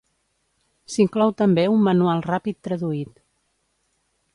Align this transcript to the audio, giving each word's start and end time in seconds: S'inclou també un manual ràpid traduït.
S'inclou 0.93 1.35
també 1.43 1.67
un 1.75 1.85
manual 1.91 2.27
ràpid 2.31 2.61
traduït. 2.69 3.17